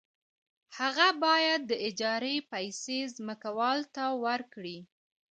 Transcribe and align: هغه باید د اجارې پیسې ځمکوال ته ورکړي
هغه 0.77 1.07
باید 1.23 1.61
د 1.67 1.71
اجارې 1.87 2.35
پیسې 2.51 2.99
ځمکوال 3.15 3.79
ته 3.95 4.03
ورکړي 4.23 4.79